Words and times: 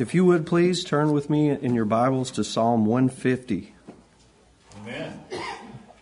If 0.00 0.14
you 0.14 0.24
would 0.24 0.46
please 0.46 0.82
turn 0.82 1.12
with 1.12 1.28
me 1.28 1.50
in 1.50 1.74
your 1.74 1.84
Bibles 1.84 2.30
to 2.30 2.42
Psalm 2.42 2.86
150. 2.86 3.74
Amen. 4.80 5.20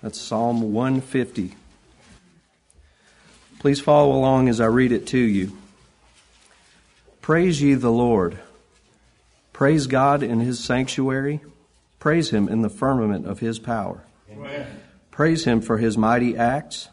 That's 0.00 0.21
Psalm 0.21 0.73
150. 0.73 1.57
Please 3.58 3.81
follow 3.81 4.15
along 4.15 4.49
as 4.49 4.61
I 4.61 4.67
read 4.67 4.92
it 4.92 5.08
to 5.08 5.19
you. 5.19 5.58
Praise 7.21 7.61
ye 7.61 7.75
the 7.75 7.91
Lord. 7.91 8.39
Praise 9.53 9.89
God 9.89 10.23
in 10.23 10.39
his 10.39 10.62
sanctuary. 10.62 11.41
Praise 11.99 12.30
him 12.30 12.49
in 12.49 12.62
the 12.62 12.71
firmament 12.71 13.27
of 13.27 13.41
his 13.41 13.59
power. 13.59 14.05
Amen. 14.30 14.80
Praise 15.11 15.43
him 15.43 15.61
for 15.61 15.79
his 15.79 15.99
mighty 15.99 16.37
acts. 16.37 16.89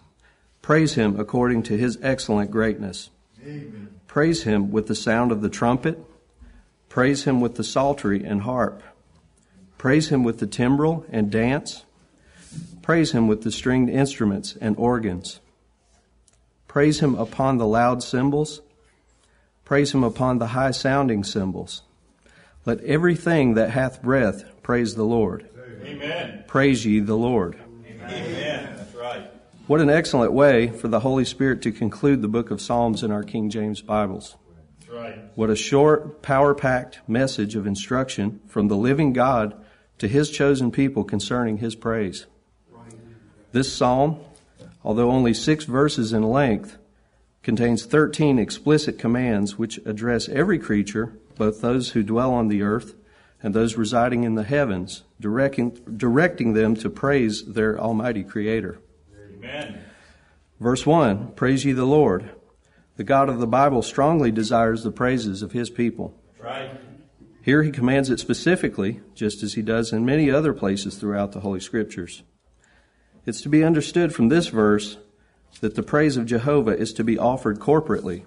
Praise 0.64 0.96
him 0.96 1.20
according 1.20 1.62
to 1.64 1.78
his 1.78 2.00
excellent 2.02 2.50
greatness. 2.50 3.12
Amen. 3.44 3.90
Praise 4.08 4.42
him 4.42 4.72
with 4.72 4.88
the 4.88 4.96
sound 4.96 5.32
of 5.32 5.44
the 5.44 5.50
trumpet. 5.50 6.04
Praise 6.90 7.24
him 7.25 7.42
with 7.42 7.56
the 7.56 7.64
psaltery 7.64 8.24
and 8.24 8.42
harp. 8.42 8.82
Praise 9.78 10.10
him 10.10 10.24
with 10.24 10.39
the 10.39 10.48
timbrel 10.48 11.06
and 11.12 11.30
dance. 11.30 11.84
Praise 12.82 13.12
him 13.12 13.28
with 13.28 13.43
the 13.43 13.52
stringed 13.52 13.89
instruments 13.89 14.57
and 14.60 14.76
organs. 14.78 15.40
Praise 16.68 17.00
him 17.00 17.16
upon 17.16 17.57
the 17.57 17.68
loud 17.68 18.04
cymbals. 18.04 18.62
Praise 19.64 19.93
him 19.93 20.04
upon 20.04 20.40
the 20.40 20.48
high 20.48 20.71
sounding 20.71 21.24
cymbals. 21.24 21.82
Let 22.66 22.82
everything 22.82 23.56
that 23.56 23.71
hath 23.71 24.02
breath 24.02 24.43
praise 24.64 24.96
the 24.96 25.04
Lord. 25.04 25.48
Amen. 25.84 26.43
Praise 26.48 26.86
ye 26.86 27.00
the 27.00 27.15
Lord. 27.15 27.57
Amen. 27.88 28.76
That's 28.76 28.96
right. 28.96 29.32
What 29.68 29.82
an 29.82 29.90
excellent 29.90 30.34
way 30.34 30.68
for 30.68 30.88
the 30.88 31.00
Holy 31.00 31.26
Spirit 31.26 31.62
to 31.64 31.71
conclude 31.71 32.22
the 32.22 32.28
book 32.28 32.52
of 32.52 32.62
Psalms 32.62 33.04
in 33.04 33.12
our 33.12 33.23
King 33.23 33.50
James 33.50 33.81
Bibles. 33.81 34.36
Right. 35.05 35.19
What 35.36 35.50
a 35.50 35.55
short, 35.55 36.22
power 36.22 36.55
packed 36.55 37.00
message 37.08 37.55
of 37.55 37.67
instruction 37.67 38.39
from 38.47 38.67
the 38.67 38.75
living 38.75 39.14
God 39.14 39.53
to 40.00 40.08
his 40.08 40.31
chosen 40.31 40.72
people 40.72 41.03
concerning 41.03 41.58
his 41.58 41.75
praise. 41.75 42.25
This 43.52 43.72
psalm, 43.72 44.20
although 44.84 45.12
only 45.12 45.34
six 45.34 45.66
verses 45.66 46.12
in 46.12 46.23
length, 46.23 46.78
contains 47.44 47.86
13 47.86 48.39
explicit 48.39 48.97
commands 48.97 49.58
which 49.58 49.78
address 49.86 50.28
every 50.28 50.58
creature, 50.58 51.14
both 51.38 51.62
those 51.62 51.92
who 51.92 52.02
dwell 52.02 52.34
on 52.34 52.47
the 52.47 52.64
earth 52.64 52.95
and 53.44 53.53
those 53.53 53.78
residing 53.78 54.23
in 54.23 54.34
the 54.34 54.44
heavens, 54.44 55.03
directing, 55.22 55.69
directing 55.95 56.53
them 56.53 56.75
to 56.75 56.90
praise 56.90 57.45
their 57.45 57.80
Almighty 57.80 58.23
Creator. 58.23 58.80
Amen. 59.38 59.80
Verse 60.59 60.86
1 60.86 61.34
Praise 61.34 61.64
ye 61.64 61.73
the 61.73 61.86
Lord. 61.86 62.31
The 62.98 63.04
God 63.04 63.30
of 63.30 63.40
the 63.40 63.48
Bible 63.48 63.82
strongly 63.82 64.32
desires 64.32 64.84
the 64.84 64.92
praises 64.92 65.42
of 65.42 65.52
his 65.52 65.70
people. 65.70 66.14
Right. 66.40 66.72
Here 67.42 67.62
he 67.62 67.72
commands 67.72 68.10
it 68.10 68.20
specifically, 68.20 69.02
just 69.14 69.44
as 69.44 69.54
he 69.54 69.62
does 69.62 69.92
in 69.92 70.06
many 70.06 70.32
other 70.32 70.54
places 70.54 70.96
throughout 70.96 71.34
the 71.34 71.42
Holy 71.42 71.60
Scriptures. 71.60 72.24
It's 73.26 73.42
to 73.42 73.50
be 73.50 73.64
understood 73.64 74.14
from 74.14 74.30
this 74.30 74.48
verse 74.48 74.98
that 75.60 75.76
the 75.76 75.84
praise 75.84 76.18
of 76.18 76.26
Jehovah 76.26 76.78
is 76.78 76.94
to 76.94 77.04
be 77.04 77.18
offered 77.18 77.60
corporately. 77.60 78.24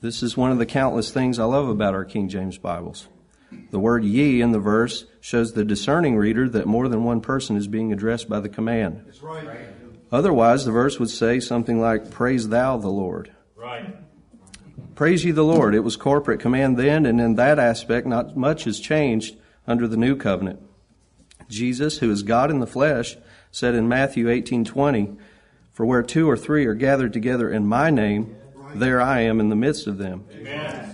This 0.00 0.22
is 0.22 0.36
one 0.36 0.50
of 0.50 0.58
the 0.58 0.66
countless 0.66 1.10
things 1.10 1.38
I 1.38 1.44
love 1.44 1.68
about 1.68 1.94
our 1.94 2.04
King 2.04 2.28
James 2.28 2.58
Bibles. 2.58 3.08
The 3.70 3.78
word 3.78 4.04
ye 4.04 4.40
in 4.40 4.52
the 4.52 4.58
verse 4.58 5.06
shows 5.20 5.52
the 5.52 5.64
discerning 5.64 6.16
reader 6.16 6.48
that 6.48 6.66
more 6.66 6.88
than 6.88 7.04
one 7.04 7.20
person 7.20 7.56
is 7.56 7.68
being 7.68 7.92
addressed 7.92 8.28
by 8.28 8.40
the 8.40 8.48
command. 8.48 9.04
Right. 9.22 9.68
Otherwise, 10.10 10.64
the 10.64 10.72
verse 10.72 10.98
would 10.98 11.10
say 11.10 11.40
something 11.40 11.80
like, 11.80 12.10
Praise 12.10 12.48
thou 12.48 12.76
the 12.76 12.88
Lord. 12.88 13.33
Right. 13.64 13.96
Praise 14.94 15.24
ye 15.24 15.30
the 15.30 15.42
Lord. 15.42 15.74
It 15.74 15.80
was 15.80 15.96
corporate 15.96 16.38
command 16.38 16.76
then, 16.76 17.06
and 17.06 17.18
in 17.18 17.36
that 17.36 17.58
aspect, 17.58 18.06
not 18.06 18.36
much 18.36 18.64
has 18.64 18.78
changed 18.78 19.36
under 19.66 19.88
the 19.88 19.96
new 19.96 20.16
covenant. 20.16 20.60
Jesus, 21.48 21.98
who 21.98 22.10
is 22.10 22.22
God 22.22 22.50
in 22.50 22.60
the 22.60 22.66
flesh, 22.66 23.16
said 23.50 23.74
in 23.74 23.88
Matthew 23.88 24.28
18:20, 24.28 25.16
"For 25.72 25.86
where 25.86 26.02
two 26.02 26.28
or 26.28 26.36
three 26.36 26.66
are 26.66 26.74
gathered 26.74 27.14
together 27.14 27.50
in 27.50 27.66
my 27.66 27.88
name, 27.88 28.36
there 28.74 29.00
I 29.00 29.20
am 29.20 29.40
in 29.40 29.48
the 29.48 29.56
midst 29.56 29.86
of 29.86 29.96
them." 29.96 30.24
Amen. 30.38 30.90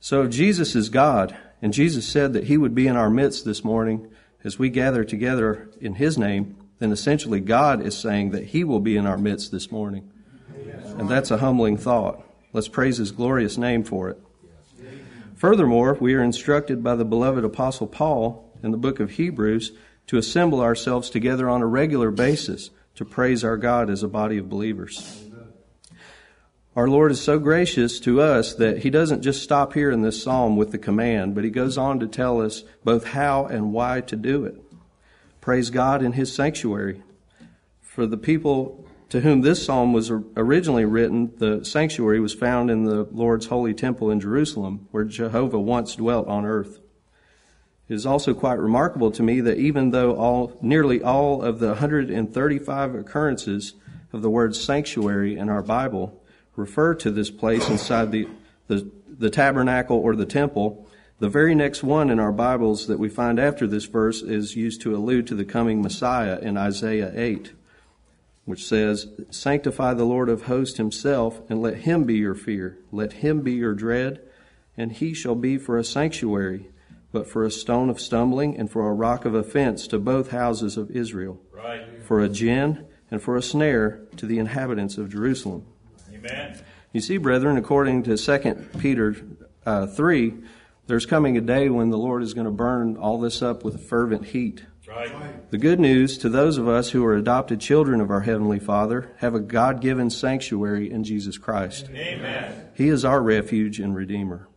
So 0.00 0.22
if 0.22 0.30
Jesus 0.30 0.74
is 0.74 0.88
God, 0.88 1.36
and 1.62 1.72
Jesus 1.72 2.04
said 2.04 2.32
that 2.32 2.44
he 2.44 2.56
would 2.56 2.74
be 2.74 2.88
in 2.88 2.96
our 2.96 3.10
midst 3.10 3.44
this 3.44 3.64
morning 3.64 4.08
as 4.42 4.58
we 4.58 4.70
gather 4.70 5.04
together 5.04 5.68
in 5.80 5.94
his 5.94 6.18
name, 6.18 6.56
then 6.80 6.90
essentially 6.90 7.38
God 7.38 7.80
is 7.80 7.94
saying 7.96 8.32
that 8.32 8.46
he 8.46 8.64
will 8.64 8.80
be 8.80 8.96
in 8.96 9.06
our 9.06 9.16
midst 9.16 9.52
this 9.52 9.70
morning. 9.70 10.08
And 10.98 11.08
that's 11.08 11.30
a 11.30 11.38
humbling 11.38 11.76
thought. 11.76 12.22
Let's 12.52 12.68
praise 12.68 12.98
his 12.98 13.12
glorious 13.12 13.56
name 13.56 13.82
for 13.82 14.10
it. 14.10 14.20
Furthermore, 15.36 15.96
we 16.00 16.14
are 16.14 16.22
instructed 16.22 16.84
by 16.84 16.94
the 16.94 17.04
beloved 17.04 17.44
apostle 17.44 17.86
Paul 17.86 18.52
in 18.62 18.70
the 18.70 18.76
book 18.76 19.00
of 19.00 19.12
Hebrews 19.12 19.72
to 20.06 20.18
assemble 20.18 20.60
ourselves 20.60 21.10
together 21.10 21.48
on 21.48 21.62
a 21.62 21.66
regular 21.66 22.10
basis 22.10 22.70
to 22.94 23.04
praise 23.04 23.42
our 23.42 23.56
God 23.56 23.90
as 23.90 24.02
a 24.02 24.08
body 24.08 24.38
of 24.38 24.48
believers. 24.48 25.24
Our 26.74 26.88
Lord 26.88 27.12
is 27.12 27.20
so 27.20 27.38
gracious 27.38 28.00
to 28.00 28.20
us 28.20 28.54
that 28.54 28.78
He 28.78 28.88
doesn't 28.90 29.22
just 29.22 29.42
stop 29.42 29.74
here 29.74 29.90
in 29.90 30.02
this 30.02 30.22
psalm 30.22 30.56
with 30.56 30.70
the 30.70 30.78
command, 30.78 31.34
but 31.34 31.44
He 31.44 31.50
goes 31.50 31.76
on 31.76 32.00
to 32.00 32.06
tell 32.06 32.40
us 32.40 32.64
both 32.84 33.08
how 33.08 33.46
and 33.46 33.72
why 33.72 34.00
to 34.02 34.16
do 34.16 34.44
it. 34.44 34.62
Praise 35.40 35.70
God 35.70 36.02
in 36.02 36.12
His 36.12 36.32
sanctuary. 36.32 37.02
For 37.80 38.06
the 38.06 38.16
people 38.16 38.86
to 39.12 39.20
whom 39.20 39.42
this 39.42 39.62
psalm 39.62 39.92
was 39.92 40.10
originally 40.10 40.86
written, 40.86 41.30
the 41.36 41.62
sanctuary 41.66 42.18
was 42.18 42.32
found 42.32 42.70
in 42.70 42.84
the 42.84 43.06
Lord's 43.12 43.44
holy 43.44 43.74
temple 43.74 44.10
in 44.10 44.20
Jerusalem, 44.20 44.88
where 44.90 45.04
Jehovah 45.04 45.60
once 45.60 45.96
dwelt 45.96 46.26
on 46.28 46.46
earth. 46.46 46.80
It 47.90 47.94
is 47.94 48.06
also 48.06 48.32
quite 48.32 48.58
remarkable 48.58 49.10
to 49.10 49.22
me 49.22 49.42
that 49.42 49.58
even 49.58 49.90
though 49.90 50.16
all, 50.16 50.56
nearly 50.62 51.02
all 51.02 51.42
of 51.42 51.58
the 51.58 51.66
135 51.66 52.94
occurrences 52.94 53.74
of 54.14 54.22
the 54.22 54.30
word 54.30 54.56
sanctuary 54.56 55.36
in 55.36 55.50
our 55.50 55.62
Bible 55.62 56.18
refer 56.56 56.94
to 56.94 57.10
this 57.10 57.30
place 57.30 57.68
inside 57.68 58.12
the, 58.12 58.26
the, 58.68 58.90
the 59.06 59.28
tabernacle 59.28 59.98
or 59.98 60.16
the 60.16 60.24
temple, 60.24 60.88
the 61.18 61.28
very 61.28 61.54
next 61.54 61.82
one 61.82 62.08
in 62.08 62.18
our 62.18 62.32
Bibles 62.32 62.86
that 62.86 62.98
we 62.98 63.10
find 63.10 63.38
after 63.38 63.66
this 63.66 63.84
verse 63.84 64.22
is 64.22 64.56
used 64.56 64.80
to 64.80 64.96
allude 64.96 65.26
to 65.26 65.34
the 65.34 65.44
coming 65.44 65.82
Messiah 65.82 66.38
in 66.40 66.56
Isaiah 66.56 67.12
8, 67.14 67.52
which 68.44 68.66
says, 68.66 69.06
Sanctify 69.30 69.94
the 69.94 70.04
Lord 70.04 70.28
of 70.28 70.42
hosts 70.42 70.78
himself, 70.78 71.40
and 71.48 71.62
let 71.62 71.78
him 71.78 72.04
be 72.04 72.14
your 72.14 72.34
fear. 72.34 72.78
Let 72.90 73.14
him 73.14 73.40
be 73.42 73.52
your 73.52 73.74
dread, 73.74 74.20
and 74.76 74.92
he 74.92 75.14
shall 75.14 75.34
be 75.34 75.58
for 75.58 75.78
a 75.78 75.84
sanctuary, 75.84 76.68
but 77.12 77.28
for 77.28 77.44
a 77.44 77.50
stone 77.50 77.90
of 77.90 78.00
stumbling 78.00 78.56
and 78.56 78.70
for 78.70 78.88
a 78.88 78.94
rock 78.94 79.24
of 79.24 79.34
offense 79.34 79.86
to 79.88 79.98
both 79.98 80.30
houses 80.30 80.76
of 80.76 80.90
Israel, 80.90 81.38
Right. 81.52 82.02
for 82.02 82.20
a 82.20 82.28
gin 82.28 82.86
and 83.10 83.22
for 83.22 83.36
a 83.36 83.42
snare 83.42 84.00
to 84.16 84.26
the 84.26 84.38
inhabitants 84.38 84.96
of 84.98 85.10
Jerusalem. 85.10 85.66
Amen. 86.12 86.58
You 86.92 87.00
see, 87.00 87.18
brethren, 87.18 87.56
according 87.56 88.02
to 88.04 88.16
2 88.16 88.54
Peter 88.78 89.14
uh, 89.64 89.86
3, 89.86 90.34
there's 90.86 91.06
coming 91.06 91.36
a 91.36 91.40
day 91.40 91.68
when 91.68 91.90
the 91.90 91.98
Lord 91.98 92.22
is 92.22 92.34
going 92.34 92.46
to 92.46 92.50
burn 92.50 92.96
all 92.96 93.20
this 93.20 93.40
up 93.40 93.64
with 93.64 93.74
a 93.76 93.78
fervent 93.78 94.26
heat. 94.26 94.64
Right. 94.94 95.50
The 95.50 95.58
good 95.58 95.80
news 95.80 96.18
to 96.18 96.28
those 96.28 96.58
of 96.58 96.68
us 96.68 96.90
who 96.90 97.04
are 97.04 97.16
adopted 97.16 97.60
children 97.60 98.00
of 98.00 98.10
our 98.10 98.20
Heavenly 98.20 98.58
Father 98.58 99.10
have 99.18 99.34
a 99.34 99.40
God 99.40 99.80
given 99.80 100.10
sanctuary 100.10 100.90
in 100.90 101.04
Jesus 101.04 101.38
Christ. 101.38 101.88
Amen. 101.90 102.70
He 102.74 102.88
is 102.88 103.04
our 103.04 103.22
refuge 103.22 103.80
and 103.80 103.94
Redeemer. 103.94 104.48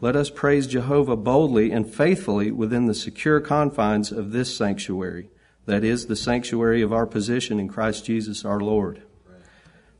Let 0.00 0.16
us 0.16 0.30
praise 0.30 0.66
Jehovah 0.66 1.16
boldly 1.16 1.70
and 1.70 1.86
faithfully 1.88 2.50
within 2.50 2.86
the 2.86 2.94
secure 2.94 3.40
confines 3.40 4.10
of 4.10 4.32
this 4.32 4.56
sanctuary, 4.56 5.30
that 5.66 5.84
is, 5.84 6.06
the 6.06 6.16
sanctuary 6.16 6.82
of 6.82 6.92
our 6.92 7.06
position 7.06 7.60
in 7.60 7.68
Christ 7.68 8.04
Jesus 8.04 8.44
our 8.44 8.60
Lord. 8.60 9.02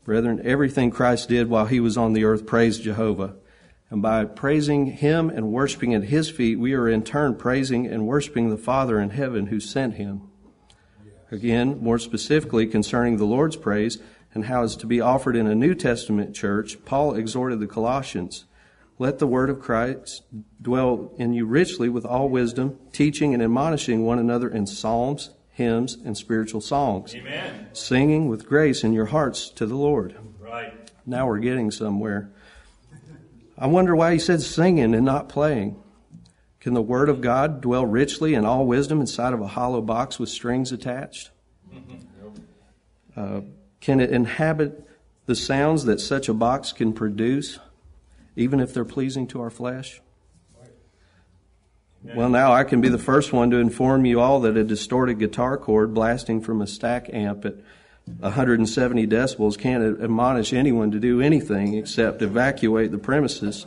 Brethren, 0.04 0.40
everything 0.42 0.90
Christ 0.90 1.28
did 1.28 1.48
while 1.48 1.66
he 1.66 1.78
was 1.78 1.96
on 1.96 2.14
the 2.14 2.24
earth 2.24 2.46
praised 2.46 2.82
Jehovah. 2.82 3.36
And 3.92 4.00
by 4.00 4.24
praising 4.24 4.86
him 4.86 5.28
and 5.28 5.52
worshiping 5.52 5.92
at 5.94 6.04
his 6.04 6.30
feet, 6.30 6.58
we 6.58 6.72
are 6.72 6.88
in 6.88 7.02
turn 7.02 7.36
praising 7.36 7.86
and 7.86 8.06
worshiping 8.06 8.48
the 8.48 8.56
Father 8.56 8.98
in 8.98 9.10
heaven 9.10 9.48
who 9.48 9.60
sent 9.60 9.96
him. 9.96 10.22
Again, 11.30 11.78
more 11.78 11.98
specifically 11.98 12.66
concerning 12.66 13.18
the 13.18 13.26
Lord's 13.26 13.56
praise 13.56 13.98
and 14.32 14.46
how 14.46 14.64
it's 14.64 14.76
to 14.76 14.86
be 14.86 15.02
offered 15.02 15.36
in 15.36 15.46
a 15.46 15.54
New 15.54 15.74
Testament 15.74 16.34
church, 16.34 16.82
Paul 16.86 17.14
exhorted 17.14 17.60
the 17.60 17.66
Colossians 17.66 18.46
let 18.98 19.18
the 19.18 19.26
word 19.26 19.50
of 19.50 19.60
Christ 19.60 20.22
dwell 20.60 21.12
in 21.18 21.34
you 21.34 21.44
richly 21.44 21.88
with 21.88 22.06
all 22.06 22.28
wisdom, 22.28 22.78
teaching 22.92 23.34
and 23.34 23.42
admonishing 23.42 24.06
one 24.06 24.18
another 24.18 24.48
in 24.48 24.66
psalms, 24.66 25.30
hymns, 25.50 25.98
and 26.02 26.16
spiritual 26.16 26.60
songs, 26.60 27.14
Amen. 27.14 27.66
singing 27.72 28.28
with 28.28 28.46
grace 28.46 28.84
in 28.84 28.92
your 28.92 29.06
hearts 29.06 29.50
to 29.50 29.66
the 29.66 29.74
Lord. 29.74 30.16
Right. 30.38 30.90
Now 31.04 31.26
we're 31.26 31.40
getting 31.40 31.70
somewhere. 31.70 32.30
I 33.62 33.66
wonder 33.66 33.94
why 33.94 34.12
he 34.12 34.18
said 34.18 34.42
singing 34.42 34.92
and 34.92 35.04
not 35.04 35.28
playing. 35.28 35.80
Can 36.58 36.74
the 36.74 36.82
Word 36.82 37.08
of 37.08 37.20
God 37.20 37.60
dwell 37.60 37.86
richly 37.86 38.34
in 38.34 38.44
all 38.44 38.66
wisdom 38.66 39.00
inside 39.00 39.32
of 39.32 39.40
a 39.40 39.46
hollow 39.46 39.80
box 39.80 40.18
with 40.18 40.30
strings 40.30 40.72
attached? 40.72 41.30
Uh, 43.16 43.42
can 43.80 44.00
it 44.00 44.10
inhabit 44.10 44.84
the 45.26 45.36
sounds 45.36 45.84
that 45.84 46.00
such 46.00 46.28
a 46.28 46.34
box 46.34 46.72
can 46.72 46.92
produce, 46.92 47.60
even 48.34 48.58
if 48.58 48.74
they're 48.74 48.84
pleasing 48.84 49.28
to 49.28 49.40
our 49.40 49.50
flesh? 49.50 50.02
Well, 52.02 52.30
now 52.30 52.52
I 52.52 52.64
can 52.64 52.80
be 52.80 52.88
the 52.88 52.98
first 52.98 53.32
one 53.32 53.50
to 53.50 53.58
inform 53.58 54.04
you 54.04 54.18
all 54.18 54.40
that 54.40 54.56
a 54.56 54.64
distorted 54.64 55.20
guitar 55.20 55.56
chord 55.56 55.94
blasting 55.94 56.40
from 56.40 56.62
a 56.62 56.66
stack 56.66 57.08
amp 57.12 57.44
at 57.44 57.54
170 58.06 59.06
decibels 59.06 59.58
can't 59.58 60.00
admonish 60.00 60.52
anyone 60.52 60.90
to 60.90 60.98
do 60.98 61.20
anything 61.20 61.74
except 61.74 62.22
evacuate 62.22 62.90
the 62.90 62.98
premises 62.98 63.64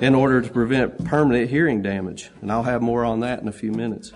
in 0.00 0.14
order 0.14 0.40
to 0.40 0.50
prevent 0.50 1.04
permanent 1.04 1.50
hearing 1.50 1.82
damage. 1.82 2.30
And 2.40 2.50
I'll 2.50 2.62
have 2.62 2.82
more 2.82 3.04
on 3.04 3.20
that 3.20 3.40
in 3.40 3.48
a 3.48 3.52
few 3.52 3.72
minutes. 3.72 4.12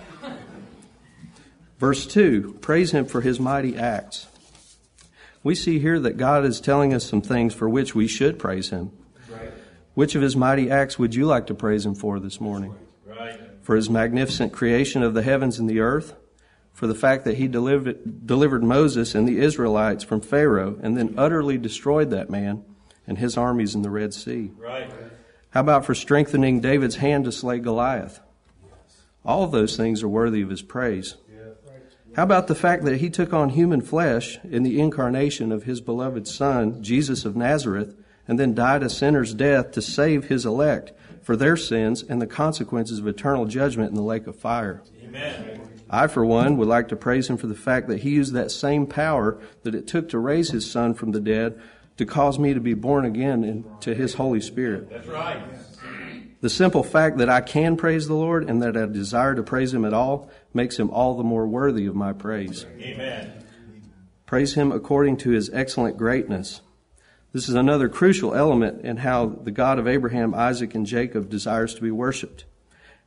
Verse 1.78 2.06
2 2.06 2.58
Praise 2.60 2.92
Him 2.92 3.06
for 3.06 3.20
His 3.20 3.38
mighty 3.38 3.76
acts. 3.76 4.26
We 5.42 5.54
see 5.54 5.78
here 5.78 6.00
that 6.00 6.16
God 6.16 6.44
is 6.44 6.60
telling 6.60 6.92
us 6.92 7.04
some 7.04 7.22
things 7.22 7.54
for 7.54 7.68
which 7.68 7.94
we 7.94 8.08
should 8.08 8.38
praise 8.38 8.70
Him. 8.70 8.90
Right. 9.30 9.52
Which 9.94 10.14
of 10.14 10.22
His 10.22 10.36
mighty 10.36 10.70
acts 10.70 10.98
would 10.98 11.14
you 11.14 11.26
like 11.26 11.46
to 11.48 11.54
praise 11.54 11.86
Him 11.86 11.94
for 11.94 12.18
this 12.18 12.40
morning? 12.40 12.74
Right. 13.04 13.38
For 13.62 13.76
His 13.76 13.88
magnificent 13.90 14.52
creation 14.52 15.02
of 15.02 15.14
the 15.14 15.22
heavens 15.22 15.58
and 15.58 15.68
the 15.68 15.80
earth? 15.80 16.14
For 16.76 16.86
the 16.86 16.94
fact 16.94 17.24
that 17.24 17.38
He 17.38 17.48
delivered, 17.48 18.26
delivered 18.26 18.62
Moses 18.62 19.14
and 19.14 19.26
the 19.26 19.38
Israelites 19.38 20.04
from 20.04 20.20
Pharaoh 20.20 20.78
and 20.82 20.94
then 20.94 21.14
utterly 21.16 21.56
destroyed 21.56 22.10
that 22.10 22.28
man 22.28 22.66
and 23.06 23.16
his 23.16 23.38
armies 23.38 23.74
in 23.74 23.80
the 23.80 23.88
Red 23.88 24.12
Sea? 24.12 24.50
Right. 24.58 24.92
How 25.48 25.60
about 25.60 25.86
for 25.86 25.94
strengthening 25.94 26.60
David's 26.60 26.96
hand 26.96 27.24
to 27.24 27.32
slay 27.32 27.60
Goliath? 27.60 28.20
All 29.24 29.42
of 29.42 29.52
those 29.52 29.74
things 29.74 30.02
are 30.02 30.08
worthy 30.08 30.42
of 30.42 30.50
his 30.50 30.60
praise. 30.60 31.16
How 32.14 32.24
about 32.24 32.46
the 32.46 32.54
fact 32.54 32.84
that 32.84 32.98
he 32.98 33.08
took 33.08 33.32
on 33.32 33.48
human 33.48 33.80
flesh 33.80 34.38
in 34.44 34.62
the 34.62 34.78
incarnation 34.78 35.52
of 35.52 35.62
his 35.62 35.80
beloved 35.80 36.28
Son, 36.28 36.82
Jesus 36.82 37.24
of 37.24 37.36
Nazareth, 37.36 37.96
and 38.28 38.38
then 38.38 38.54
died 38.54 38.82
a 38.82 38.90
sinner's 38.90 39.32
death 39.32 39.70
to 39.72 39.80
save 39.80 40.26
his 40.26 40.44
elect 40.44 40.92
for 41.22 41.36
their 41.36 41.56
sins 41.56 42.02
and 42.02 42.20
the 42.20 42.26
consequences 42.26 42.98
of 42.98 43.06
eternal 43.06 43.46
judgment 43.46 43.88
in 43.88 43.94
the 43.94 44.02
lake 44.02 44.26
of 44.26 44.36
fire? 44.36 44.82
Amen. 45.02 45.75
I, 45.88 46.06
for 46.08 46.24
one, 46.24 46.56
would 46.56 46.68
like 46.68 46.88
to 46.88 46.96
praise 46.96 47.28
him 47.28 47.36
for 47.36 47.46
the 47.46 47.54
fact 47.54 47.88
that 47.88 48.00
he 48.00 48.10
used 48.10 48.32
that 48.32 48.50
same 48.50 48.86
power 48.86 49.40
that 49.62 49.74
it 49.74 49.86
took 49.86 50.08
to 50.10 50.18
raise 50.18 50.50
his 50.50 50.70
Son 50.70 50.94
from 50.94 51.12
the 51.12 51.20
dead 51.20 51.60
to 51.96 52.04
cause 52.04 52.38
me 52.38 52.54
to 52.54 52.60
be 52.60 52.74
born 52.74 53.04
again 53.04 53.44
into 53.44 53.94
his 53.94 54.14
Holy 54.14 54.40
Spirit. 54.40 54.90
That's 54.90 55.06
right. 55.06 55.42
The 56.40 56.50
simple 56.50 56.82
fact 56.82 57.18
that 57.18 57.30
I 57.30 57.40
can 57.40 57.76
praise 57.76 58.06
the 58.06 58.14
Lord 58.14 58.48
and 58.48 58.62
that 58.62 58.76
I 58.76 58.86
desire 58.86 59.34
to 59.34 59.42
praise 59.42 59.72
Him 59.72 59.84
at 59.84 59.94
all 59.94 60.30
makes 60.52 60.78
Him 60.78 60.90
all 60.90 61.16
the 61.16 61.24
more 61.24 61.46
worthy 61.46 61.86
of 61.86 61.94
my 61.94 62.12
praise. 62.12 62.66
Amen. 62.78 63.44
Praise 64.26 64.54
Him 64.54 64.70
according 64.70 65.16
to 65.18 65.30
His 65.30 65.50
excellent 65.52 65.96
greatness. 65.96 66.60
This 67.32 67.48
is 67.48 67.54
another 67.54 67.88
crucial 67.88 68.34
element 68.34 68.84
in 68.84 68.98
how 68.98 69.26
the 69.26 69.50
God 69.50 69.78
of 69.78 69.88
Abraham, 69.88 70.34
Isaac, 70.34 70.74
and 70.74 70.86
Jacob 70.86 71.28
desires 71.28 71.74
to 71.74 71.82
be 71.82 71.90
worshiped. 71.90 72.44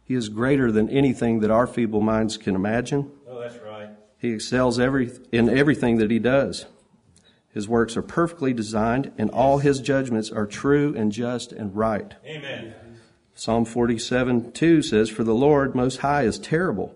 He 0.09 0.15
is 0.15 0.27
greater 0.27 0.71
than 0.71 0.89
anything 0.89 1.41
that 1.41 1.51
our 1.51 1.67
feeble 1.67 2.01
minds 2.01 2.35
can 2.35 2.55
imagine. 2.55 3.11
Oh, 3.27 3.39
that's 3.39 3.59
right. 3.59 3.89
He 4.17 4.31
excels 4.31 4.79
every, 4.79 5.11
in 5.31 5.47
everything 5.47 5.99
that 5.99 6.09
He 6.09 6.17
does. 6.17 6.65
His 7.53 7.69
works 7.69 7.95
are 7.95 8.01
perfectly 8.01 8.51
designed, 8.51 9.11
and 9.19 9.29
all 9.29 9.59
His 9.59 9.79
judgments 9.79 10.31
are 10.31 10.47
true 10.47 10.95
and 10.97 11.11
just 11.11 11.51
and 11.51 11.75
right. 11.75 12.15
Amen. 12.25 12.73
Psalm 13.35 13.65
47 13.65 14.51
2 14.51 14.81
says, 14.81 15.11
For 15.11 15.23
the 15.23 15.35
Lord 15.35 15.75
Most 15.75 15.97
High 15.97 16.23
is 16.23 16.39
terrible. 16.39 16.95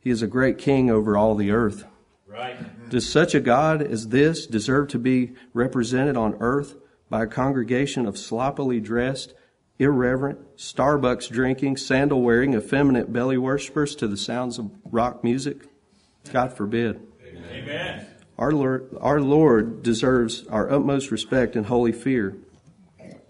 He 0.00 0.08
is 0.08 0.22
a 0.22 0.26
great 0.26 0.56
king 0.56 0.90
over 0.90 1.14
all 1.14 1.34
the 1.34 1.50
earth. 1.50 1.84
Right. 2.26 2.88
Does 2.88 3.06
such 3.06 3.34
a 3.34 3.40
God 3.40 3.82
as 3.82 4.08
this 4.08 4.46
deserve 4.46 4.88
to 4.88 4.98
be 4.98 5.34
represented 5.52 6.16
on 6.16 6.38
earth 6.40 6.74
by 7.10 7.24
a 7.24 7.26
congregation 7.26 8.06
of 8.06 8.16
sloppily 8.16 8.80
dressed, 8.80 9.34
irreverent, 9.78 10.56
Starbucks 10.56 11.30
drinking, 11.30 11.76
sandal 11.76 12.22
wearing, 12.22 12.54
effeminate 12.54 13.12
belly 13.12 13.38
worshippers 13.38 13.94
to 13.96 14.08
the 14.08 14.16
sounds 14.16 14.58
of 14.58 14.70
rock 14.84 15.22
music? 15.22 15.68
God 16.32 16.52
forbid. 16.52 17.00
Amen. 17.50 18.06
Our 18.38 18.52
Lord, 18.52 18.94
our 19.00 19.20
Lord 19.20 19.82
deserves 19.82 20.46
our 20.48 20.70
utmost 20.70 21.10
respect 21.10 21.56
and 21.56 21.66
holy 21.66 21.92
fear. 21.92 22.36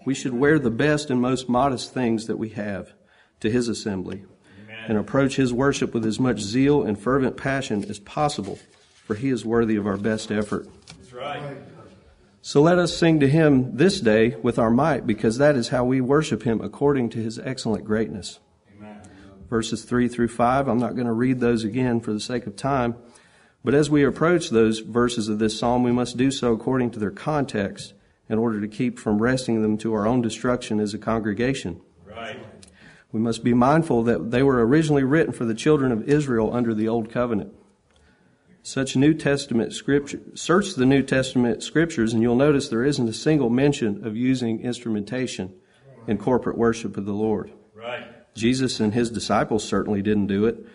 We 0.05 0.13
should 0.13 0.33
wear 0.33 0.59
the 0.59 0.69
best 0.69 1.09
and 1.09 1.21
most 1.21 1.49
modest 1.49 1.93
things 1.93 2.27
that 2.27 2.37
we 2.37 2.49
have 2.49 2.93
to 3.39 3.49
His 3.49 3.67
assembly 3.67 4.25
and 4.87 4.97
approach 4.97 5.35
His 5.35 5.53
worship 5.53 5.93
with 5.93 6.05
as 6.05 6.19
much 6.19 6.39
zeal 6.39 6.83
and 6.83 6.99
fervent 6.99 7.37
passion 7.37 7.85
as 7.89 7.99
possible, 7.99 8.59
for 9.05 9.15
He 9.15 9.29
is 9.29 9.45
worthy 9.45 9.75
of 9.75 9.85
our 9.85 9.97
best 9.97 10.31
effort. 10.31 10.67
That's 10.97 11.13
right. 11.13 11.57
So 12.41 12.61
let 12.61 12.79
us 12.79 12.95
sing 12.95 13.19
to 13.19 13.27
Him 13.27 13.75
this 13.75 13.99
day 13.99 14.35
with 14.41 14.57
our 14.57 14.69
might, 14.69 15.05
because 15.05 15.37
that 15.37 15.55
is 15.55 15.69
how 15.69 15.83
we 15.83 15.99
worship 15.99 16.43
Him 16.43 16.61
according 16.61 17.09
to 17.09 17.19
His 17.19 17.39
excellent 17.39 17.83
greatness. 17.83 18.39
Amen. 18.77 19.01
Verses 19.49 19.83
3 19.83 20.07
through 20.07 20.29
5, 20.29 20.67
I'm 20.67 20.79
not 20.79 20.95
going 20.95 21.07
to 21.07 21.13
read 21.13 21.39
those 21.39 21.63
again 21.63 21.99
for 21.99 22.13
the 22.13 22.19
sake 22.19 22.47
of 22.47 22.55
time, 22.55 22.95
but 23.63 23.73
as 23.73 23.89
we 23.89 24.05
approach 24.05 24.49
those 24.49 24.79
verses 24.79 25.27
of 25.27 25.39
this 25.39 25.59
psalm, 25.59 25.83
we 25.83 25.91
must 25.91 26.15
do 26.15 26.31
so 26.31 26.53
according 26.53 26.91
to 26.91 26.99
their 26.99 27.11
context 27.11 27.93
in 28.29 28.37
order 28.37 28.61
to 28.61 28.67
keep 28.67 28.99
from 28.99 29.21
wresting 29.21 29.61
them 29.61 29.77
to 29.79 29.93
our 29.93 30.07
own 30.07 30.21
destruction 30.21 30.79
as 30.79 30.93
a 30.93 30.97
congregation. 30.97 31.81
Right. 32.05 32.39
We 33.11 33.19
must 33.19 33.43
be 33.43 33.53
mindful 33.53 34.03
that 34.03 34.31
they 34.31 34.43
were 34.43 34.65
originally 34.65 35.03
written 35.03 35.33
for 35.33 35.45
the 35.45 35.53
children 35.53 35.91
of 35.91 36.07
Israel 36.07 36.53
under 36.53 36.73
the 36.73 36.87
Old 36.87 37.09
Covenant. 37.09 37.53
Such 38.67 38.97
New 38.97 39.13
Testament 39.13 39.71
scripture, 39.71 40.19
search 40.33 40.75
the 40.75 40.85
New 40.85 41.01
Testament 41.01 41.63
scriptures 41.63 42.11
and 42.11 42.21
you'll 42.21 42.35
notice 42.35 42.67
there 42.67 42.83
isn't 42.83 43.07
a 43.07 43.13
single 43.13 43.49
mention 43.49 44.05
of 44.05 44.17
using 44.17 44.59
instrumentation 44.59 45.53
in 46.05 46.17
corporate 46.17 46.57
worship 46.57 46.97
of 46.97 47.05
the 47.05 47.13
Lord. 47.13 47.53
Right. 47.73 48.05
Jesus 48.35 48.81
and 48.81 48.93
his 48.93 49.09
disciples 49.09 49.63
certainly 49.63 50.01
didn't 50.01 50.27
do 50.27 50.47
it. 50.47 50.65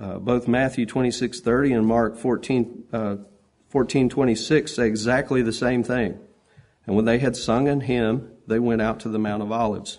Uh, 0.00 0.18
both 0.18 0.46
Matthew 0.46 0.86
26:30 0.86 1.76
and 1.76 1.84
Mark 1.84 2.16
14, 2.16 2.84
uh, 2.92 3.16
14:26 3.68 4.72
say 4.72 4.86
exactly 4.86 5.42
the 5.42 5.52
same 5.52 5.82
thing. 5.82 6.20
And 6.86 6.94
when 6.94 7.04
they 7.04 7.18
had 7.18 7.34
sung 7.34 7.66
an 7.66 7.80
hymn, 7.80 8.30
they 8.46 8.60
went 8.60 8.80
out 8.80 9.00
to 9.00 9.08
the 9.08 9.18
Mount 9.18 9.42
of 9.42 9.50
Olives. 9.50 9.98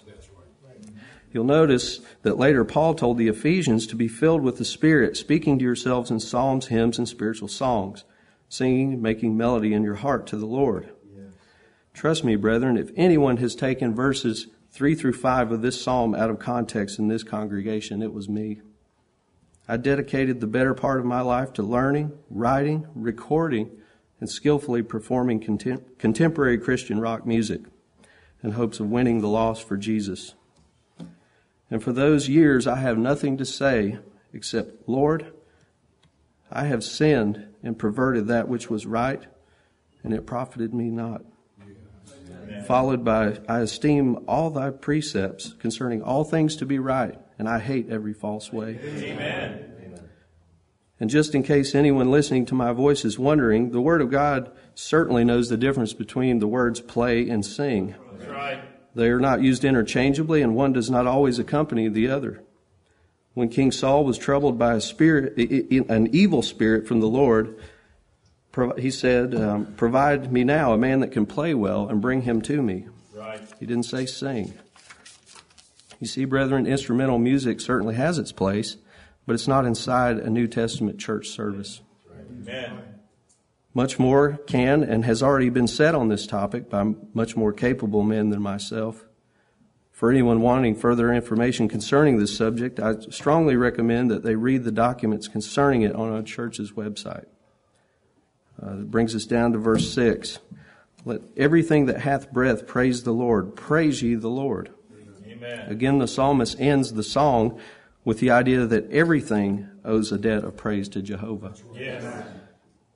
You'll 1.35 1.43
notice 1.43 1.99
that 2.21 2.37
later 2.37 2.63
Paul 2.63 2.93
told 2.93 3.17
the 3.17 3.27
Ephesians 3.27 3.85
to 3.87 3.97
be 3.97 4.07
filled 4.07 4.41
with 4.41 4.57
the 4.57 4.63
Spirit, 4.63 5.17
speaking 5.17 5.59
to 5.59 5.65
yourselves 5.65 6.09
in 6.09 6.21
psalms, 6.21 6.67
hymns, 6.67 6.97
and 6.97 7.09
spiritual 7.09 7.49
songs, 7.49 8.05
singing 8.47 8.93
and 8.93 9.01
making 9.01 9.35
melody 9.35 9.73
in 9.73 9.83
your 9.83 9.95
heart 9.95 10.27
to 10.27 10.37
the 10.37 10.45
Lord. 10.45 10.93
Trust 11.93 12.23
me, 12.23 12.37
brethren, 12.37 12.77
if 12.77 12.89
anyone 12.95 13.35
has 13.35 13.53
taken 13.53 13.93
verses 13.93 14.47
3 14.71 14.95
through 14.95 15.11
5 15.11 15.51
of 15.51 15.61
this 15.61 15.81
psalm 15.81 16.15
out 16.15 16.29
of 16.29 16.39
context 16.39 16.99
in 16.99 17.09
this 17.09 17.23
congregation, 17.23 18.01
it 18.01 18.13
was 18.13 18.29
me. 18.29 18.61
I 19.67 19.75
dedicated 19.75 20.39
the 20.39 20.47
better 20.47 20.73
part 20.73 21.01
of 21.01 21.05
my 21.05 21.19
life 21.19 21.51
to 21.55 21.63
learning, 21.63 22.13
writing, 22.29 22.87
recording, 22.95 23.71
and 24.21 24.29
skillfully 24.29 24.83
performing 24.83 25.41
contem- 25.41 25.83
contemporary 25.99 26.57
Christian 26.57 27.01
rock 27.01 27.27
music 27.27 27.63
in 28.41 28.51
hopes 28.51 28.79
of 28.79 28.89
winning 28.89 29.19
the 29.19 29.27
lost 29.27 29.67
for 29.67 29.75
Jesus. 29.75 30.33
And 31.75 31.83
for 31.83 31.91
those 31.91 32.29
years, 32.29 32.67
I 32.67 32.77
have 32.77 32.97
nothing 32.97 33.35
to 33.35 33.43
say 33.43 33.97
except, 34.31 34.87
Lord, 34.87 35.33
I 36.49 36.67
have 36.67 36.85
sinned 36.85 37.47
and 37.63 37.77
perverted 37.77 38.27
that 38.27 38.47
which 38.47 38.69
was 38.69 38.85
right, 38.85 39.21
and 40.01 40.13
it 40.13 40.25
profited 40.25 40.73
me 40.73 40.89
not. 40.89 41.23
Followed 42.65 43.03
by, 43.03 43.39
I 43.49 43.59
esteem 43.59 44.19
all 44.25 44.51
thy 44.51 44.69
precepts 44.69 45.51
concerning 45.59 46.01
all 46.01 46.23
things 46.23 46.55
to 46.55 46.65
be 46.65 46.79
right, 46.79 47.19
and 47.37 47.49
I 47.49 47.59
hate 47.59 47.89
every 47.89 48.13
false 48.13 48.53
way. 48.53 48.79
Amen. 48.81 49.73
And 51.01 51.09
just 51.09 51.35
in 51.35 51.43
case 51.43 51.75
anyone 51.75 52.09
listening 52.09 52.45
to 52.45 52.55
my 52.55 52.71
voice 52.71 53.03
is 53.03 53.19
wondering, 53.19 53.71
the 53.71 53.81
Word 53.81 53.99
of 54.01 54.09
God 54.09 54.49
certainly 54.75 55.25
knows 55.25 55.49
the 55.49 55.57
difference 55.57 55.91
between 55.91 56.39
the 56.39 56.47
words 56.47 56.79
play 56.79 57.29
and 57.29 57.45
sing. 57.45 57.95
That's 58.13 58.31
right. 58.31 58.63
They 58.95 59.09
are 59.09 59.19
not 59.19 59.41
used 59.41 59.65
interchangeably, 59.65 60.41
and 60.41 60.55
one 60.55 60.71
does 60.71 60.89
not 60.89 61.05
always 61.05 61.37
accompany 61.37 61.89
the 61.89 62.09
other. 62.09 62.41
When 63.33 63.49
King 63.49 63.73
Saul 63.73 64.05
was 64.05 64.17
troubled 64.17 64.57
by 64.57 64.75
a 64.75 64.81
spirit, 64.81 65.37
an 65.37 66.07
evil 66.15 66.41
spirit 66.41 66.87
from 66.87 67.01
the 67.01 67.07
Lord, 67.07 67.59
he 68.77 68.89
said, 68.89 69.35
um, 69.35 69.73
Provide 69.75 70.31
me 70.31 70.45
now 70.45 70.71
a 70.71 70.77
man 70.77 71.01
that 71.01 71.11
can 71.11 71.25
play 71.25 71.53
well 71.53 71.89
and 71.89 72.01
bring 72.01 72.21
him 72.21 72.41
to 72.43 72.61
me. 72.61 72.87
Right. 73.13 73.41
He 73.59 73.65
didn't 73.65 73.83
say 73.83 74.05
sing. 74.05 74.53
You 75.99 76.07
see, 76.07 76.23
brethren, 76.23 76.65
instrumental 76.65 77.19
music 77.19 77.59
certainly 77.59 77.95
has 77.95 78.17
its 78.17 78.31
place, 78.31 78.77
but 79.25 79.33
it's 79.33 79.47
not 79.47 79.65
inside 79.65 80.17
a 80.17 80.29
New 80.29 80.47
Testament 80.47 80.99
church 80.99 81.27
service. 81.27 81.81
Amen. 82.11 82.94
Much 83.75 83.99
more 83.99 84.39
can 84.47 84.81
and 84.81 85.03
has 85.03 85.21
already 85.21 85.49
been 85.49 85.67
said 85.67 85.93
on 85.93 86.07
this 86.07 86.25
topic 86.25 86.69
by 86.69 86.95
much 87.13 87.35
more 87.35 87.51
capable 87.51 88.01
men 88.01 88.29
than 88.29 88.41
myself. 88.41 89.05
For 89.91 90.09
anyone 90.09 90.41
wanting 90.41 90.75
further 90.75 91.13
information 91.13 91.67
concerning 91.67 92.17
this 92.17 92.35
subject, 92.35 92.79
I 92.79 92.99
strongly 93.11 93.57
recommend 93.57 94.09
that 94.11 94.23
they 94.23 94.35
read 94.35 94.63
the 94.63 94.71
documents 94.71 95.27
concerning 95.27 95.81
it 95.81 95.93
on 95.93 96.11
our 96.11 96.21
church's 96.21 96.71
website. 96.71 97.25
Uh, 98.61 98.79
it 98.79 98.91
brings 98.91 99.13
us 99.13 99.25
down 99.25 99.51
to 99.51 99.59
verse 99.59 99.93
6. 99.93 100.39
Let 101.03 101.21
everything 101.35 101.85
that 101.87 101.99
hath 102.01 102.31
breath 102.31 102.65
praise 102.65 103.03
the 103.03 103.11
Lord. 103.11 103.57
Praise 103.57 104.01
ye 104.01 104.15
the 104.15 104.29
Lord. 104.29 104.71
Amen. 105.27 105.69
Again, 105.69 105.99
the 105.99 106.07
psalmist 106.07 106.59
ends 106.61 106.93
the 106.93 107.03
song 107.03 107.59
with 108.05 108.19
the 108.19 108.31
idea 108.31 108.65
that 108.65 108.89
everything 108.89 109.69
owes 109.83 110.13
a 110.13 110.17
debt 110.17 110.45
of 110.45 110.55
praise 110.55 110.87
to 110.89 111.01
Jehovah. 111.01 111.55
Yes. 111.73 112.25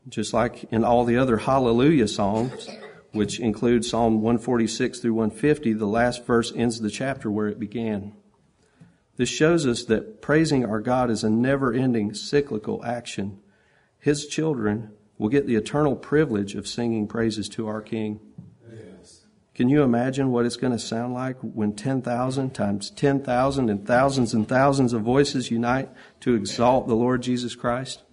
Just 0.09 0.33
like 0.33 0.65
in 0.71 0.83
all 0.83 1.05
the 1.05 1.17
other 1.17 1.37
hallelujah 1.37 2.07
songs, 2.07 2.67
which 3.11 3.39
include 3.39 3.85
Psalm 3.85 4.21
146 4.21 4.99
through 4.99 5.13
150, 5.13 5.73
the 5.73 5.85
last 5.85 6.25
verse 6.25 6.51
ends 6.55 6.79
the 6.79 6.89
chapter 6.89 7.29
where 7.29 7.47
it 7.47 7.59
began. 7.59 8.13
This 9.17 9.29
shows 9.29 9.67
us 9.67 9.83
that 9.85 10.21
praising 10.21 10.65
our 10.65 10.79
God 10.79 11.11
is 11.11 11.23
a 11.23 11.29
never 11.29 11.73
ending 11.73 12.13
cyclical 12.13 12.83
action. 12.85 13.39
His 13.99 14.25
children 14.25 14.91
will 15.17 15.29
get 15.29 15.45
the 15.45 15.55
eternal 15.55 15.95
privilege 15.95 16.55
of 16.55 16.67
singing 16.67 17.07
praises 17.07 17.49
to 17.49 17.67
our 17.67 17.81
King. 17.81 18.21
Yes. 18.71 19.25
Can 19.53 19.67
you 19.67 19.83
imagine 19.83 20.31
what 20.31 20.45
it's 20.45 20.55
going 20.55 20.71
to 20.71 20.79
sound 20.79 21.13
like 21.13 21.35
when 21.41 21.73
10,000 21.73 22.55
times 22.55 22.89
10,000 22.91 23.69
and 23.69 23.85
thousands 23.85 24.33
and 24.33 24.47
thousands 24.47 24.93
of 24.93 25.01
voices 25.01 25.51
unite 25.51 25.89
to 26.21 26.33
exalt 26.33 26.87
the 26.87 26.95
Lord 26.95 27.21
Jesus 27.21 27.55
Christ? 27.55 28.03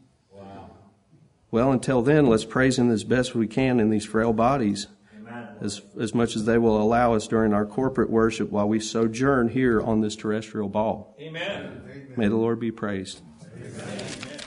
Wow. 1.50 1.59
Well, 1.59 1.73
until 1.73 2.03
then, 2.03 2.26
let's 2.26 2.45
praise 2.45 2.79
Him 2.79 2.91
as 2.91 3.05
best 3.05 3.35
we 3.35 3.47
can 3.47 3.81
in 3.81 3.91
these 3.91 4.05
frail 4.05 4.33
bodies, 4.33 4.88
Amen. 5.17 5.49
as, 5.61 5.81
as 6.00 6.15
much 6.15 6.37
as 6.37 6.45
they 6.45 6.59
will 6.59 6.81
allow 6.81 7.15
us 7.15 7.26
during 7.26 7.53
our 7.53 7.67
corporate 7.67 8.11
worship 8.11 8.50
while 8.50 8.69
we 8.69 8.81
sojourn 8.81 9.49
here 9.49 9.81
on 9.81 10.00
this 10.00 10.17
terrestrial 10.17 10.69
ball. 10.69 11.17
Amen. 11.21 11.83
May 12.17 12.29
the 12.29 12.37
Lord 12.37 12.61
be 12.61 12.71
praised. 12.71 13.23
Amen. 13.57 14.41